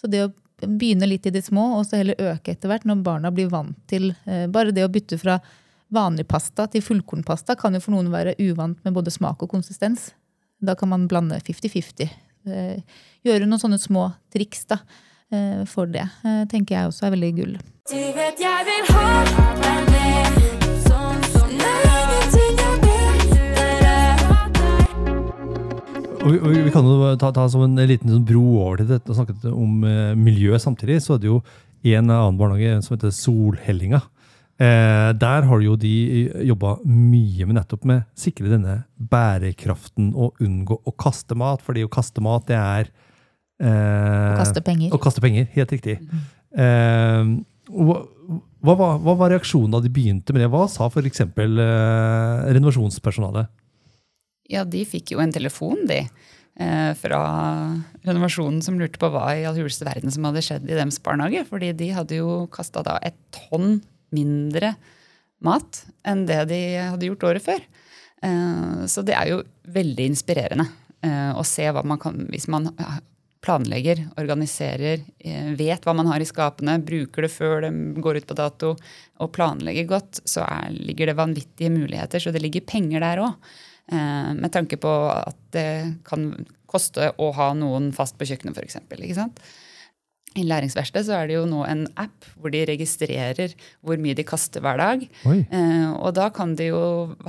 Så 0.00 0.08
det 0.08 0.24
å 0.24 0.30
begynne 0.64 1.08
litt 1.08 1.28
i 1.28 1.34
det 1.34 1.44
små, 1.44 1.66
og 1.76 1.84
så 1.88 2.00
heller 2.00 2.16
øke 2.32 2.54
etter 2.54 2.72
hvert 2.72 2.88
når 2.88 3.04
barna 3.04 3.32
blir 3.36 3.52
vant 3.52 3.76
til 3.92 4.14
eh, 4.24 4.46
Bare 4.48 4.72
det 4.72 4.86
å 4.86 4.92
bytte 4.92 5.20
fra 5.20 5.36
vanlig 5.92 6.24
pasta 6.30 6.70
til 6.70 6.84
fullkornpasta 6.86 7.56
kan 7.60 7.76
jo 7.76 7.82
for 7.84 7.98
noen 7.98 8.08
være 8.12 8.36
uvant 8.40 8.80
med 8.86 8.96
både 8.96 9.12
smak 9.12 9.44
og 9.44 9.52
konsistens. 9.52 10.14
Da 10.60 10.72
kan 10.78 10.88
man 10.92 11.08
blande 11.10 11.36
50-50. 11.44 12.08
Eh, 12.48 12.80
gjøre 13.26 13.48
noen 13.48 13.60
sånne 13.60 13.80
små 13.80 14.08
triks 14.32 14.64
da, 14.70 14.80
eh, 15.32 15.64
for 15.68 15.90
det. 15.90 16.06
Eh, 16.24 16.44
tenker 16.50 16.76
jeg 16.76 16.92
også 16.92 17.08
er 17.08 17.16
veldig 17.16 17.32
gull. 17.36 17.56
Du 17.90 18.00
vet 18.16 18.40
jeg 18.40 18.68
vil 18.68 18.94
ha 18.94 19.08
deg 19.26 19.90
med 19.90 20.00
Og 26.20 26.34
vi, 26.34 26.38
og 26.44 26.52
vi 26.66 26.72
kan 26.72 26.84
jo 26.84 27.14
ta, 27.16 27.30
ta 27.32 27.46
som 27.48 27.62
en 27.64 27.80
liten 27.88 28.10
sånn 28.12 28.26
bro 28.28 28.42
over 28.60 28.82
til 28.82 28.90
dette 28.90 29.08
og 29.08 29.16
snakke 29.16 29.52
om 29.54 29.84
eh, 29.88 30.12
miljø 30.18 30.58
samtidig. 30.60 30.98
Så 31.00 31.16
er 31.16 31.22
det 31.22 31.30
jo 31.30 31.38
en 31.96 32.12
annen 32.12 32.36
barnehage 32.36 32.82
som 32.84 32.94
heter 32.94 33.14
Solhellinga. 33.16 34.02
Eh, 34.60 35.10
der 35.16 35.46
har 35.48 35.62
jo 35.64 35.72
de 35.80 35.90
jobba 36.44 36.74
mye 36.84 37.46
med 37.48 37.56
nettopp 37.56 37.86
med 37.88 38.02
sikre 38.18 38.50
denne 38.52 38.74
bærekraften 39.00 40.10
og 40.12 40.36
unngå 40.44 40.76
å 40.84 40.92
kaste 41.00 41.36
mat. 41.38 41.62
Fordi 41.64 41.86
å 41.86 41.92
kaste 41.92 42.20
mat, 42.24 42.44
det 42.50 42.58
er 42.60 42.90
eh, 43.62 44.34
Å 44.34 44.40
kaste 44.40 44.60
penger. 44.66 44.92
Å 44.92 45.00
kaste 45.00 45.22
penger, 45.24 45.48
helt 45.54 45.72
riktig. 45.72 45.96
Eh, 46.52 47.30
hva, 47.70 47.96
hva, 48.60 48.74
var, 48.74 48.98
hva 49.00 49.14
var 49.22 49.32
reaksjonen 49.32 49.72
da 49.72 49.80
de 49.80 49.92
begynte 49.94 50.34
med 50.36 50.44
det? 50.44 50.50
Hva 50.52 50.66
sa 50.68 50.90
f.eks. 50.90 51.22
Eh, 51.24 52.50
renovasjonspersonalet? 52.52 53.48
Ja, 54.50 54.64
de 54.66 54.82
fikk 54.84 55.12
jo 55.14 55.22
en 55.22 55.32
telefon, 55.32 55.86
de. 55.88 56.02
eh, 56.60 56.90
Fra 57.00 57.20
renovasjonen 58.04 58.60
som 58.66 58.76
lurte 58.80 59.00
på 59.00 59.08
hva 59.14 59.30
i 59.38 59.46
all 59.48 59.56
huleste 59.56 59.86
verden 59.88 60.12
som 60.12 60.26
hadde 60.28 60.42
skjedd 60.44 60.68
i 60.68 60.76
deres 60.76 61.00
barnehage. 61.00 61.46
Fordi 61.48 61.72
de 61.80 61.88
hadde 61.96 62.18
jo 62.20 62.42
kasta 62.52 62.82
da 62.84 62.98
et 63.06 63.16
tonn 63.32 63.78
mindre 64.14 64.74
mat 65.44 65.84
enn 66.06 66.26
det 66.28 66.42
de 66.50 66.60
hadde 66.78 67.08
gjort 67.08 67.28
året 67.30 67.44
før. 67.44 67.62
Eh, 68.22 68.86
Så 68.90 69.04
det 69.06 69.16
er 69.16 69.32
jo 69.32 69.42
veldig 69.68 70.10
inspirerende 70.12 70.66
eh, 71.02 71.32
å 71.32 71.44
se 71.46 71.64
hva 71.72 71.84
man 71.86 72.00
kan 72.00 72.26
Hvis 72.28 72.48
man 72.52 72.68
planlegger, 73.40 74.02
organiserer, 74.20 75.00
eh, 75.18 75.54
vet 75.56 75.84
hva 75.86 75.94
man 75.96 76.10
har 76.10 76.20
i 76.20 76.28
skapene, 76.28 76.76
bruker 76.84 77.24
det 77.24 77.32
før 77.32 77.64
det 77.64 77.72
går 78.04 78.20
ut 78.20 78.28
på 78.28 78.36
dato, 78.36 78.74
og 79.20 79.32
planlegger 79.32 79.88
godt, 79.88 80.20
så 80.28 80.44
er, 80.44 80.74
ligger 80.76 81.10
det 81.10 81.16
vanvittige 81.16 81.72
muligheter. 81.72 82.20
Så 82.20 82.34
det 82.34 82.42
ligger 82.44 82.66
penger 82.68 83.00
der 83.00 83.24
òg. 83.24 83.50
Eh, 83.90 84.32
med 84.36 84.52
tanke 84.52 84.76
på 84.80 84.92
at 85.14 85.40
det 85.56 85.96
kan 86.04 86.34
koste 86.70 87.10
å 87.18 87.32
ha 87.34 87.50
noen 87.56 87.90
fast 87.96 88.18
på 88.18 88.28
kjøkkenet, 88.28 88.60
f.eks. 88.60 88.76
I 90.38 90.44
læringsverkstedet 90.46 91.08
så 91.08 91.14
er 91.16 91.26
det 91.26 91.34
jo 91.34 91.46
nå 91.50 91.64
en 91.66 91.80
app 91.98 92.26
hvor 92.38 92.52
de 92.54 92.60
registrerer 92.68 93.50
hvor 93.82 93.98
mye 93.98 94.14
de 94.14 94.22
kaster 94.22 94.62
hver 94.62 94.78
dag. 94.78 95.00
Eh, 95.26 95.88
og 95.90 96.12
da 96.14 96.28
kan 96.30 96.52
de 96.54 96.68
jo 96.68 96.82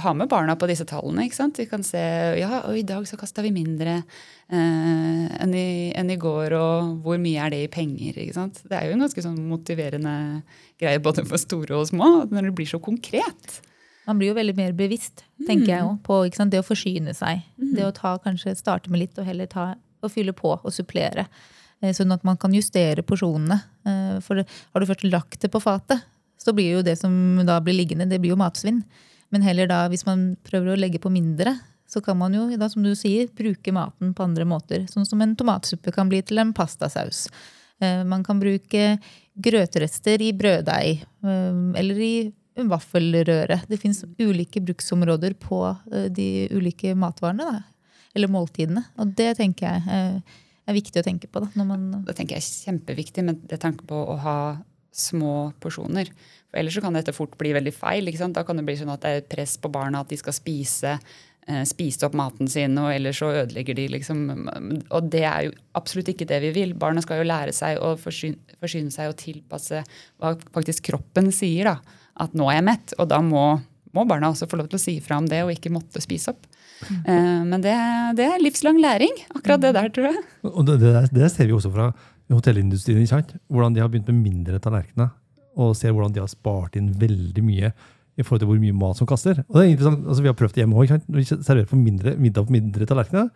ha 0.03 0.11
med 0.13 0.29
barna 0.29 0.53
på 0.53 0.69
disse 0.69 0.85
tallene. 0.85 1.25
ikke 1.25 1.39
sant? 1.39 1.57
De 1.57 1.65
kan 1.65 1.81
se 1.85 2.01
ja, 2.37 2.61
og 2.61 2.77
i 2.77 2.85
dag 2.85 3.07
så 3.09 3.17
kasta 3.17 3.41
vi 3.41 3.53
mindre 3.55 3.95
eh, 3.97 5.25
enn, 5.33 5.55
i, 5.57 5.89
enn 5.97 6.13
i 6.13 6.19
går, 6.21 6.53
og 6.53 6.91
hvor 7.01 7.17
mye 7.21 7.41
er 7.41 7.55
det 7.55 7.63
i 7.65 7.71
penger? 7.73 8.19
ikke 8.21 8.37
sant? 8.37 8.61
Det 8.69 8.77
er 8.77 8.85
jo 8.85 8.93
en 8.93 9.01
ganske 9.07 9.25
sånn 9.25 9.39
motiverende 9.49 10.13
greie 10.81 11.01
både 11.01 11.25
for 11.25 11.41
store 11.41 11.79
og 11.79 11.89
små, 11.89 12.11
når 12.29 12.51
det 12.51 12.55
blir 12.59 12.69
så 12.69 12.77
konkret. 12.83 13.61
Man 14.05 14.21
blir 14.21 14.29
jo 14.29 14.37
veldig 14.37 14.55
mer 14.57 14.77
bevisst, 14.77 15.23
tenker 15.47 15.71
jeg 15.71 15.87
òg, 15.87 15.97
på 16.05 16.19
ikke 16.27 16.41
sant, 16.43 16.53
det 16.53 16.61
å 16.61 16.67
forsyne 16.67 17.17
seg. 17.17 17.41
Det 17.57 17.85
å 17.85 17.93
ta, 17.97 18.13
kanskje 18.21 18.53
starte 18.59 18.93
med 18.93 19.07
litt, 19.07 19.17
og 19.17 19.25
heller 19.25 19.49
ta 19.49 19.71
og 20.01 20.13
fylle 20.13 20.33
på 20.37 20.53
og 20.57 20.73
supplere. 20.73 21.27
Eh, 21.81 21.93
Sånn 21.97 22.13
at 22.13 22.23
man 22.27 22.37
kan 22.37 22.53
justere 22.53 23.03
porsjonene. 23.03 23.57
Eh, 23.85 24.19
For 24.21 24.41
har 24.43 24.79
du 24.81 24.85
først 24.89 25.07
lagt 25.09 25.41
det 25.41 25.51
på 25.51 25.61
fatet, 25.61 26.03
så 26.41 26.53
blir 26.53 26.77
jo 26.77 26.81
det 26.85 26.97
som 26.97 27.13
da 27.45 27.59
blir 27.61 27.77
liggende, 27.77 28.09
det 28.09 28.19
blir 28.21 28.33
jo 28.33 28.39
matsvinn. 28.41 28.83
Men 29.31 29.41
heller 29.45 29.67
da, 29.69 29.87
hvis 29.89 30.05
man 30.05 30.35
prøver 30.43 30.73
å 30.73 30.79
legge 30.79 30.99
på 30.99 31.11
mindre, 31.11 31.59
så 31.87 32.01
kan 32.03 32.17
man 32.17 32.33
jo, 32.33 32.45
da, 32.57 32.67
som 32.71 32.83
du 32.83 32.93
sier, 32.95 33.27
bruke 33.35 33.71
maten 33.75 34.13
på 34.15 34.23
andre 34.23 34.45
måter. 34.47 34.85
Sånn 34.89 35.05
som 35.05 35.21
en 35.21 35.35
tomatsuppe 35.35 35.91
kan 35.93 36.09
bli 36.09 36.21
til 36.23 36.39
en 36.39 36.53
pastasaus. 36.53 37.27
Eh, 37.81 38.03
Man 38.03 38.23
kan 38.23 38.39
bruke 38.39 38.99
grøtrester 39.35 40.21
i 40.21 40.31
brøddeig, 40.33 41.03
eller 41.23 41.99
i 41.99 42.33
vaffelrøre. 42.55 43.61
Det 43.67 43.79
fins 43.79 44.03
ulike 44.19 44.61
bruksområder 44.61 45.33
på 45.39 45.59
de 46.13 46.47
ulike 46.51 46.93
matvarene, 46.95 47.47
da. 47.47 47.63
Eller 48.13 48.27
måltidene. 48.27 48.83
Og 48.99 49.13
det 49.15 49.37
tenker 49.37 49.71
jeg 49.71 50.23
er 50.71 50.79
viktig 50.79 51.01
å 51.01 51.07
tenke 51.07 51.29
på. 51.31 51.43
da. 51.43 51.49
Det 52.07 52.17
tenker 52.17 52.37
jeg 52.37 52.43
er 52.43 52.67
kjempeviktig 52.71 53.25
med 53.27 53.47
det 53.51 53.61
tanke 53.63 53.87
på 53.87 53.97
å 54.13 54.17
ha 54.23 54.37
små 54.91 55.51
porsjoner. 55.63 56.11
For 56.51 56.59
Ellers 56.59 56.79
kan 56.83 56.95
dette 56.95 57.15
fort 57.15 57.37
bli 57.39 57.53
veldig 57.55 57.73
feil. 57.73 58.07
ikke 58.07 58.21
sant? 58.21 58.35
Da 58.35 58.43
kan 58.47 58.59
det 58.59 58.65
bli 58.67 58.77
sånn 58.79 58.91
at 58.91 59.03
det 59.05 59.11
er 59.15 59.27
press 59.31 59.57
på 59.61 59.71
barna 59.71 60.03
at 60.03 60.11
de 60.11 60.19
skal 60.19 60.35
spise 60.35 60.97
eh, 61.47 61.63
opp 62.05 62.17
maten 62.17 62.49
sin, 62.51 62.77
og 62.77 62.91
ellers 62.93 63.21
så 63.21 63.31
ødelegger 63.43 63.75
de 63.75 63.87
liksom 63.95 64.27
Og 64.89 65.09
det 65.09 65.23
er 65.23 65.47
jo 65.47 65.55
absolutt 65.79 66.11
ikke 66.11 66.27
det 66.27 66.41
vi 66.43 66.51
vil. 66.59 66.75
Barna 66.75 67.01
skal 67.01 67.21
jo 67.21 67.29
lære 67.29 67.55
seg 67.55 67.79
å 67.79 67.95
forsyne, 67.99 68.37
forsyne 68.59 68.91
seg 68.91 69.11
og 69.11 69.19
tilpasse 69.21 69.83
hva 70.19 70.35
faktisk 70.51 70.91
kroppen 70.91 71.31
sier. 71.31 71.71
da, 71.71 71.77
At 72.19 72.35
nå 72.35 72.49
er 72.49 72.59
jeg 72.59 72.67
mett. 72.67 72.95
Og 72.99 73.07
da 73.07 73.21
må, 73.23 73.61
må 73.95 74.05
barna 74.05 74.31
også 74.31 74.49
få 74.51 74.59
lov 74.59 74.71
til 74.71 74.81
å 74.81 74.85
si 74.85 74.99
fra 74.99 75.21
om 75.21 75.29
det, 75.29 75.43
og 75.45 75.55
ikke 75.55 75.73
måtte 75.73 76.03
spise 76.03 76.35
opp. 76.35 76.50
Eh, 76.89 77.41
men 77.47 77.61
det, 77.63 77.75
det 78.17 78.27
er 78.27 78.41
livslang 78.41 78.79
læring, 78.81 79.13
akkurat 79.35 79.63
det 79.63 79.73
der, 79.77 79.89
tror 79.93 80.09
jeg. 80.09 80.25
Og 80.49 80.65
det, 80.67 80.79
det, 80.81 80.93
det 81.15 81.31
ser 81.33 81.49
vi 81.49 81.55
også 81.57 81.71
fra 81.73 81.91
hotellindustrien. 82.31 83.01
ikke 83.01 83.13
sant? 83.15 83.33
Hvordan 83.51 83.75
de 83.75 83.83
har 83.83 83.89
begynt 83.91 84.11
med 84.11 84.21
mindre 84.21 84.59
tallerkener. 84.63 85.11
Og 85.59 85.75
ser 85.75 85.91
hvordan 85.91 86.13
de 86.15 86.23
har 86.23 86.31
spart 86.31 86.77
inn 86.79 86.93
veldig 86.99 87.43
mye 87.43 87.73
i 88.19 88.23
forhold 88.23 88.41
til 88.43 88.49
hvor 88.49 88.59
mye 88.61 88.75
mat 88.75 88.99
som 88.99 89.07
kaster. 89.07 89.43
Og 89.47 89.57
det 89.57 89.65
er 89.65 89.73
interessant, 89.73 90.07
altså 90.07 90.23
Vi 90.23 90.29
har 90.31 90.37
prøvd 90.39 90.55
det 90.55 90.63
hjemme 90.63 90.79
òg. 90.79 90.95
Når 91.07 91.19
vi 91.19 91.27
serverer 91.29 91.69
på 91.69 91.79
mindre, 91.79 92.15
middag 92.19 92.47
på 92.47 92.55
mindre 92.55 92.87
tallerkener, 92.87 93.29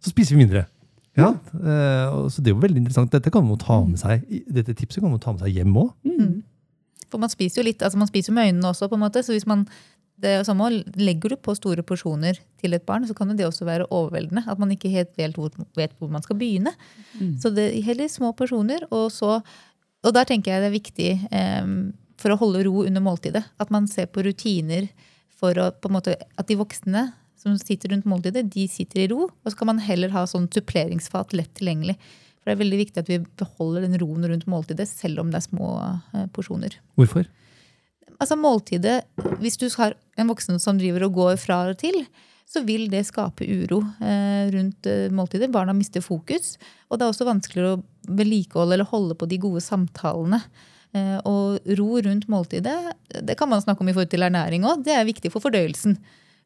så 0.00 0.12
spiser 0.12 0.36
vi 0.36 0.44
mindre. 0.44 0.66
Ja, 1.18 1.32
eh, 1.34 2.28
så 2.30 2.42
det 2.42 2.52
er 2.52 2.54
jo 2.54 2.62
veldig 2.62 2.84
interessant. 2.84 3.12
Dette 3.12 3.32
kan 3.34 3.44
man 3.46 3.58
ta 3.58 3.80
med 3.84 3.98
seg, 3.98 4.22
dette 4.46 4.74
tipset 4.78 5.02
kan 5.02 5.10
man 5.10 5.22
ta 5.22 5.34
med 5.34 5.42
seg 5.42 5.58
hjem 5.58 5.76
òg. 5.82 5.90
For 7.10 7.18
man 7.18 7.32
spiser 7.32 7.60
jo 7.60 7.66
litt, 7.66 7.82
altså 7.82 7.98
man 7.98 8.10
spiser 8.10 8.34
med 8.34 8.50
øynene 8.50 8.70
også, 8.70 8.88
på 8.88 8.94
en 8.94 9.02
måte. 9.02 9.22
Så 9.26 9.34
hvis 9.34 9.48
man 9.50 9.66
det 10.20 10.34
samme, 10.46 10.68
legger 11.00 11.32
du 11.32 11.36
på 11.40 11.54
store 11.56 11.84
porsjoner 11.86 12.38
til 12.60 12.76
et 12.76 12.84
barn, 12.86 13.06
så 13.08 13.16
kan 13.16 13.32
det 13.36 13.46
også 13.46 13.66
være 13.68 13.88
overveldende. 13.88 14.44
At 14.50 14.60
man 14.60 14.72
ikke 14.74 14.92
helt 14.92 15.12
vet 15.18 15.36
hvor, 15.38 15.52
vet 15.78 15.94
hvor 15.98 16.10
man 16.12 16.24
skal 16.24 16.38
begynne. 16.40 16.74
Så 17.40 17.52
det 17.54 17.70
heller 17.86 18.10
små 18.12 18.32
porsjoner. 18.36 18.84
Og, 18.90 19.08
så, 19.14 19.38
og 20.04 20.16
der 20.16 20.28
tenker 20.28 20.52
jeg 20.52 20.64
det 20.64 20.68
er 20.70 20.76
viktig 20.76 21.10
eh, 21.30 21.72
for 22.20 22.34
å 22.34 22.40
holde 22.42 22.66
ro 22.68 22.84
under 22.84 23.04
måltidet. 23.04 23.46
At 23.60 23.72
man 23.72 23.88
ser 23.88 24.10
på 24.12 24.24
rutiner 24.26 24.90
for 25.40 25.56
å, 25.56 25.70
på 25.72 25.88
en 25.88 25.96
måte, 25.96 26.18
at 26.36 26.50
de 26.50 26.58
voksne 26.60 27.08
som 27.40 27.56
sitter 27.56 27.94
rundt 27.94 28.08
måltidet, 28.08 28.44
de 28.52 28.66
sitter 28.68 29.06
i 29.06 29.10
ro. 29.12 29.30
Og 29.30 29.48
så 29.48 29.56
kan 29.56 29.72
man 29.72 29.80
heller 29.80 30.12
ha 30.12 30.26
sånn 30.28 30.50
suppleringsfat 30.52 31.32
lett 31.38 31.54
tilgjengelig. 31.56 31.96
For 32.40 32.50
det 32.50 32.56
er 32.56 32.62
veldig 32.62 32.80
viktig 32.80 33.00
at 33.02 33.08
vi 33.08 33.20
beholder 33.40 33.84
den 33.86 34.00
roen 34.00 34.26
rundt 34.28 34.48
måltidet, 34.48 34.88
selv 34.88 35.22
om 35.22 35.32
det 35.32 35.40
er 35.40 35.48
små 35.48 35.70
eh, 35.80 36.26
porsjoner. 36.36 36.76
Hvorfor? 37.00 37.28
Altså 38.18 38.36
måltidet, 38.36 39.04
Hvis 39.40 39.56
du 39.56 39.68
har 39.78 39.94
en 40.16 40.28
voksen 40.28 40.58
som 40.60 40.78
driver 40.78 41.06
og 41.06 41.14
går 41.14 41.36
fra 41.40 41.62
og 41.70 41.78
til, 41.78 42.04
så 42.50 42.64
vil 42.66 42.88
det 42.90 43.04
skape 43.06 43.46
uro 43.46 43.78
eh, 44.02 44.50
rundt 44.50 44.86
eh, 44.90 45.06
måltidet. 45.14 45.52
Barna 45.54 45.74
mister 45.76 46.02
fokus. 46.02 46.56
Og 46.90 46.98
det 46.98 47.06
er 47.06 47.12
også 47.12 47.28
vanskeligere 47.28 47.76
å 47.76 48.14
vedlikeholde 48.18 48.74
eller 48.74 48.90
holde 48.90 49.14
på 49.14 49.28
de 49.30 49.38
gode 49.38 49.62
samtalene. 49.62 50.40
Eh, 50.90 51.18
og 51.30 51.70
ro 51.78 52.00
rundt 52.02 52.26
måltidet, 52.32 52.74
det 53.22 53.36
kan 53.38 53.52
man 53.52 53.62
snakke 53.62 53.84
om 53.84 53.92
i 53.92 53.94
forhold 53.94 54.10
til 54.10 54.26
ernæring 54.26 54.66
òg. 54.66 54.82
Det 54.86 54.96
er 54.96 55.06
viktig 55.06 55.30
for 55.30 55.46
fordøyelsen. 55.46 55.94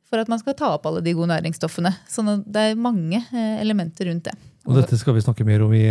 For 0.04 0.20
at 0.20 0.28
man 0.28 0.42
skal 0.42 0.58
ta 0.58 0.74
opp 0.74 0.84
alle 0.86 1.00
de 1.00 1.16
gode 1.16 1.32
næringsstoffene. 1.32 1.94
Så 2.04 2.22
det 2.44 2.68
er 2.68 2.76
mange 2.76 3.22
elementer 3.32 4.10
rundt 4.10 4.28
det. 4.28 4.36
Og 4.68 4.76
dette 4.76 4.98
skal 5.00 5.16
vi 5.16 5.24
snakke 5.24 5.46
mer 5.48 5.64
om 5.64 5.72
i 5.76 5.86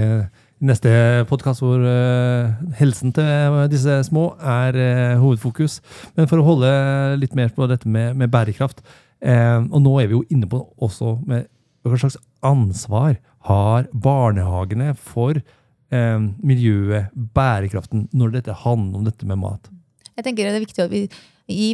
neste 0.63 0.91
podkast, 1.29 1.63
hvor 1.63 1.81
uh, 1.83 2.53
helsen 2.79 3.13
til 3.15 3.57
disse 3.71 3.99
små 4.07 4.29
er 4.39 4.77
uh, 4.79 5.21
hovedfokus. 5.21 5.79
Men 6.15 6.29
for 6.31 6.39
å 6.39 6.47
holde 6.47 6.71
litt 7.19 7.35
mer 7.37 7.51
på 7.55 7.67
dette 7.71 7.89
med, 7.89 8.15
med 8.19 8.31
bærekraft, 8.33 8.83
uh, 9.25 9.59
og 9.67 9.79
nå 9.83 9.97
er 10.01 10.09
vi 10.09 10.17
jo 10.17 10.23
inne 10.33 10.49
på 10.49 10.61
også 10.83 11.17
med 11.27 11.49
hva 11.83 11.99
slags 11.99 12.17
ansvar 12.45 13.17
har 13.49 13.89
barnehagene 13.91 14.93
for 14.95 15.35
eh, 15.35 16.19
miljøet, 16.45 17.11
bærekraften, 17.11 18.07
når 18.15 18.37
dette 18.37 18.55
handler 18.63 19.01
om 19.01 19.07
dette 19.07 19.27
med 19.27 19.41
mat? 19.41 19.67
Jeg 20.13 20.27
tenker 20.27 20.47
det 20.47 20.59
er 20.59 20.63
viktig 20.63 20.83
at 20.85 20.93
vi 20.93 21.03
gi, 21.51 21.73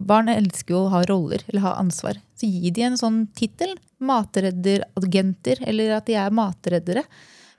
Barn 0.00 0.30
elsker 0.32 0.76
jo 0.76 0.84
å 0.86 0.92
ha 0.94 1.02
roller 1.10 1.44
eller 1.48 1.64
ha 1.66 1.74
ansvar. 1.82 2.20
Så 2.38 2.48
gi 2.48 2.72
de 2.72 2.86
en 2.86 2.98
sånn 3.00 3.24
tittel. 3.36 3.74
Matredderagenter, 4.02 5.60
eller 5.68 5.98
at 5.98 6.08
de 6.08 6.16
er 6.18 6.32
matreddere. 6.34 7.04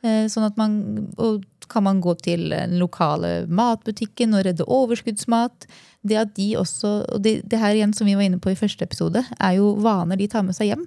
Eh, 0.04 0.26
Sånn 0.32 0.48
at 0.48 0.60
man 0.60 0.76
og 1.18 1.48
kan 1.72 1.86
man 1.86 2.02
gå 2.04 2.14
til 2.20 2.50
den 2.52 2.76
lokale 2.78 3.46
matbutikken 3.48 4.36
og 4.36 4.44
redde 4.46 4.68
overskuddsmat. 4.68 5.66
Det 6.04 6.20
at 6.20 6.36
de 6.36 6.50
også, 6.60 6.92
og 7.16 7.24
det, 7.24 7.38
det 7.50 7.60
her 7.62 7.78
igjen 7.78 7.96
som 7.96 8.10
vi 8.10 8.18
var 8.20 8.28
inne 8.28 8.42
på 8.44 8.52
i 8.52 8.60
første 8.60 8.84
episode, 8.86 9.24
er 9.40 9.58
jo 9.58 9.74
vaner 9.82 10.20
de 10.20 10.28
tar 10.30 10.44
med 10.46 10.58
seg 10.58 10.74
hjem. 10.74 10.84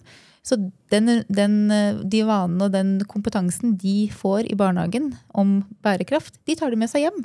Så 0.47 0.61
den, 0.93 1.25
den, 1.33 1.57
de 2.07 2.21
vanene 2.29 2.69
og 2.69 2.75
den 2.77 3.01
kompetansen 3.11 3.75
de 3.81 4.07
får 4.15 4.47
i 4.53 4.59
barnehagen 4.59 5.11
om 5.35 5.59
bærekraft, 5.83 6.37
de 6.47 6.55
tar 6.55 6.71
de 6.71 6.79
med 6.79 6.93
seg 6.93 7.09
hjem. 7.09 7.25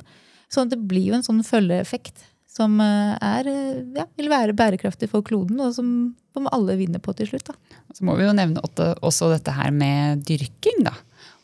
Så 0.50 0.64
det 0.66 0.80
blir 0.88 1.12
jo 1.12 1.18
en 1.20 1.26
sånn 1.28 1.44
følgeeffekt 1.46 2.24
som 2.52 2.80
eh, 2.82 3.14
er, 3.16 3.48
eh, 3.48 3.84
ja, 3.96 4.04
vil 4.18 4.28
være 4.32 4.56
bærekraftig 4.56 5.08
for 5.12 5.24
kloden, 5.24 5.60
og 5.64 5.72
som, 5.76 5.88
som 6.36 6.50
alle 6.52 6.76
vinner 6.80 7.00
på 7.02 7.14
til 7.16 7.30
slutt. 7.30 7.48
Da. 7.48 7.78
Så 7.96 8.04
må 8.04 8.16
vi 8.18 8.26
jo 8.26 8.34
nevne 8.36 8.60
også 8.64 9.30
dette 9.32 9.54
her 9.56 9.72
med 9.74 10.24
dyrking, 10.28 10.82
da. 10.88 10.94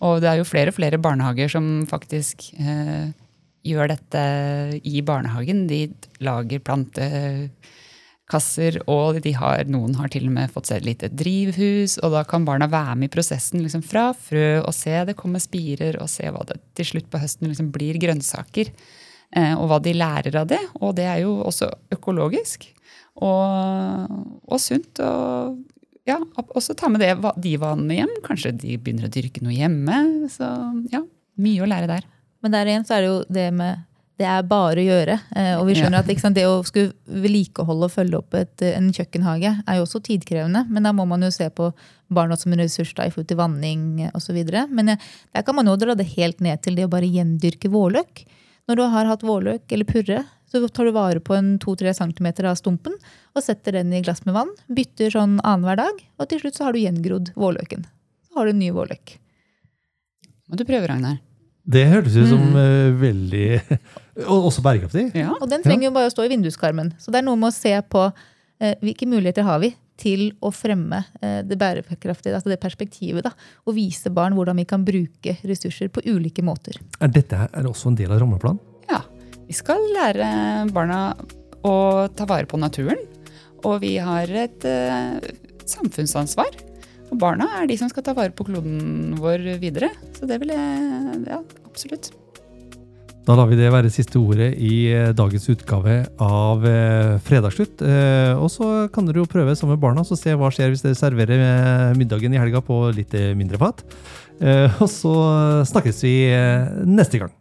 Og 0.05 0.21
det 0.23 0.29
er 0.31 0.37
jo 0.39 0.47
flere 0.47 0.71
og 0.71 0.77
flere 0.77 1.01
barnehager 1.03 1.49
som 1.51 1.87
faktisk 1.91 2.45
eh, 2.61 3.09
gjør 3.67 3.89
dette 3.95 4.21
i 4.87 5.01
barnehagen. 5.03 5.67
De 5.71 5.89
lager 6.25 6.59
plantekasser, 6.65 8.79
og 8.87 9.27
har, 9.41 9.65
noen 9.71 9.95
har 9.99 10.09
til 10.15 10.27
og 10.29 10.33
med 10.37 10.53
fått 10.55 10.67
seg 10.71 10.77
et 10.81 10.89
lite 10.93 11.09
drivhus. 11.11 11.93
Og 12.05 12.09
da 12.15 12.23
kan 12.29 12.47
barna 12.47 12.67
være 12.71 12.95
med 13.01 13.07
i 13.11 13.15
prosessen 13.17 13.59
liksom 13.65 13.83
fra 13.87 14.05
frø 14.15 14.49
og 14.63 14.75
se 14.77 14.95
det 15.09 15.19
kommer 15.19 15.41
spirer, 15.43 15.95
og 16.03 16.09
se 16.13 16.27
hva 16.31 16.43
det 16.49 16.59
til 16.79 16.87
slutt 16.93 17.09
på 17.11 17.23
høsten 17.23 17.47
liksom 17.51 17.69
blir 17.75 17.95
grønnsaker. 18.03 18.67
Eh, 19.37 19.55
og 19.59 19.65
hva 19.69 19.79
de 19.83 19.93
lærer 19.99 20.35
av 20.41 20.47
det. 20.55 20.65
Og 20.81 20.91
det 20.97 21.07
er 21.11 21.19
jo 21.27 21.33
også 21.43 21.67
økologisk. 21.95 22.59
Og, 23.19 24.07
og 24.47 24.59
sunt. 24.63 25.01
Og 25.03 25.59
ja, 26.09 26.19
også 26.57 26.75
ta 26.79 26.89
med 26.93 27.03
det, 27.05 27.13
de 27.45 27.57
vanene 27.61 28.01
hjem. 28.01 28.15
Kanskje 28.25 28.55
de 28.57 28.79
begynner 28.81 29.09
å 29.09 29.13
dyrke 29.13 29.43
noe 29.45 29.55
hjemme. 29.57 29.99
Så 30.33 30.49
ja, 30.93 31.03
mye 31.39 31.65
å 31.65 31.69
lære 31.69 31.91
der. 31.91 32.09
Men 32.43 32.55
der 32.55 32.71
igjen 32.71 32.87
så 32.89 32.97
er 32.97 33.05
det 33.05 33.11
jo 33.13 33.21
det 33.35 33.51
med 33.59 33.85
det 34.19 34.27
er 34.27 34.47
bare 34.51 34.83
å 34.83 34.87
gjøre. 34.87 35.15
Eh, 35.39 35.53
Og 35.61 35.69
vi 35.69 35.77
skjønner 35.79 36.03
at 36.03 36.09
sant, 36.19 36.35
det 36.35 36.43
å 36.49 36.57
skulle 36.67 36.91
vedlikeholde 37.07 37.87
og 37.87 37.93
følge 37.95 38.19
opp 38.19 38.35
et, 38.35 38.65
en 38.67 38.89
kjøkkenhage 38.91 39.53
er 39.63 39.79
jo 39.79 39.85
også 39.85 40.01
tidkrevende. 40.09 40.65
Men 40.67 40.89
da 40.89 40.93
må 40.97 41.07
man 41.07 41.23
jo 41.23 41.31
se 41.31 41.47
på 41.55 41.69
barna 42.11 42.35
som 42.37 42.51
en 42.53 42.59
ressurs 42.65 42.91
da, 42.99 43.07
i 43.07 43.13
forhold 43.15 43.29
til 43.31 43.39
vanning 43.39 44.09
osv. 44.19 44.41
Men 44.75 44.95
eh, 44.97 45.07
der 45.31 45.47
kan 45.47 45.55
man 45.55 45.71
jo 45.71 45.77
dra 45.79 45.95
det 45.95 46.09
helt 46.17 46.43
ned 46.43 46.65
til 46.67 46.75
det 46.75 46.89
å 46.89 46.91
bare 46.91 47.07
gjendyrke 47.07 47.71
vårløk. 47.71 48.25
Når 48.69 48.77
du 48.77 48.83
har 48.93 49.09
hatt 49.09 49.25
vårløk 49.25 49.73
eller 49.73 49.89
purre, 49.89 50.23
så 50.49 50.61
tar 50.69 50.89
du 50.89 50.93
vare 50.97 51.21
på 51.25 51.35
en 51.37 51.55
2-3 51.61 51.95
cm 51.97 52.29
av 52.49 52.57
stumpen 52.59 52.97
og 53.37 53.45
setter 53.45 53.79
den 53.79 53.95
i 53.97 54.03
glass 54.05 54.25
med 54.27 54.37
vann. 54.37 54.51
Bytter 54.69 55.13
sånn 55.13 55.39
annenhver 55.41 55.81
dag, 55.81 56.03
og 56.21 56.29
til 56.29 56.43
slutt 56.43 56.59
så 56.59 56.69
har 56.69 56.77
du 56.77 56.83
gjengrodd 56.83 57.33
vårløken. 57.37 57.87
Så 58.29 58.39
har 58.39 58.49
du 58.49 58.53
en 58.53 58.61
ny 58.61 58.69
vårløk. 58.77 59.17
Må 60.49 60.61
du 60.61 60.65
prøve, 60.69 60.89
Ragnar. 60.89 61.19
Det 61.69 61.85
hørtes 61.89 62.15
ut 62.17 62.31
som 62.31 62.45
eh, 62.57 62.95
veldig 62.97 63.47
Og 64.33 64.49
også 64.49 64.63
bærekraftig. 64.65 65.11
Ja. 65.17 65.35
Og 65.37 65.51
den 65.53 65.65
trenger 65.65 65.91
jo 65.91 65.95
bare 65.97 66.09
å 66.09 66.13
stå 66.15 66.25
i 66.25 66.31
vinduskarmen. 66.33 66.95
Så 67.01 67.13
det 67.13 67.21
er 67.21 67.27
noe 67.27 67.41
med 67.41 67.53
å 67.53 67.57
se 67.57 67.75
på 67.93 68.07
eh, 68.09 68.77
hvilke 68.81 69.09
muligheter 69.09 69.45
har 69.49 69.61
vi 69.65 69.75
til 69.99 70.29
å 70.45 70.53
fremme 70.55 71.01
eh, 71.21 71.41
det 71.47 71.59
bærekraftige, 71.59 72.37
altså 72.37 72.53
det 72.53 72.61
perspektivet. 72.63 73.27
da, 73.27 73.33
Og 73.67 73.75
vise 73.77 74.11
barn 74.15 74.37
hvordan 74.39 74.57
vi 74.61 74.67
kan 74.69 74.85
bruke 74.87 75.37
ressurser 75.43 75.91
på 75.91 76.05
ulike 76.07 76.45
måter. 76.47 76.79
Er 77.03 77.11
dette 77.13 77.49
er 77.51 77.67
også 77.69 77.91
en 77.91 77.99
del 77.99 78.15
av 78.15 78.23
rammeplanen? 78.23 78.63
ja. 78.91 79.03
Vi 79.49 79.55
skal 79.57 79.81
lære 79.97 80.27
barna 80.77 81.15
å 81.65 82.07
ta 82.13 82.27
vare 82.29 82.45
på 82.45 82.59
naturen. 82.61 82.99
Og 83.65 83.79
vi 83.81 83.95
har 83.97 84.29
et 84.29 84.67
uh, 84.69 85.17
samfunnsansvar. 85.65 86.53
Og 87.09 87.17
barna 87.17 87.47
er 87.57 87.71
de 87.71 87.79
som 87.81 87.89
skal 87.89 88.05
ta 88.05 88.13
vare 88.13 88.35
på 88.37 88.45
kloden 88.45 89.15
vår 89.17 89.47
videre. 89.63 89.89
Så 90.19 90.29
det 90.29 90.37
vil 90.43 90.53
jeg 90.53 91.23
Ja, 91.31 91.41
absolutt. 91.65 92.11
Da 93.29 93.35
lar 93.37 93.51
vi 93.51 93.59
det 93.59 93.69
være 93.69 93.91
siste 93.93 94.17
ordet 94.17 94.55
i 94.57 94.87
eh, 94.89 95.11
dagens 95.13 95.51
utgave 95.53 95.99
av 96.25 96.63
eh, 96.65 97.19
Fredagsslutt. 97.27 97.83
Eh, 97.85 98.33
og 98.33 98.49
så 98.49 98.87
kan 98.89 99.05
dere 99.05 99.21
jo 99.21 99.29
prøve 99.29 99.53
sammen 99.53 99.77
med 99.77 99.83
barna 99.83 100.05
så 100.09 100.17
se 100.17 100.33
hva 100.33 100.49
skjer 100.49 100.73
hvis 100.73 100.87
dere 100.87 100.97
serverer 100.97 101.93
middagen 101.99 102.33
i 102.33 102.41
helga 102.41 102.65
på 102.65 102.87
litt 102.97 103.13
mindre 103.37 103.61
fat. 103.61 103.85
Og 104.79 104.87
så 104.89 105.13
snakkes 105.67 106.01
vi 106.07 106.15
neste 106.89 107.21
gang. 107.21 107.35